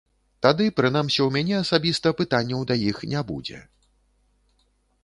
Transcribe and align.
Тады 0.45 0.65
прынамсі 0.79 1.19
ў 1.25 1.29
мяне 1.35 1.55
асабіста 1.65 2.15
пытанняў 2.23 2.65
да 2.73 2.79
іх 2.89 2.97
не 3.13 3.21
будзе. 3.31 3.65